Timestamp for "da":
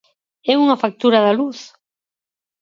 1.25-1.35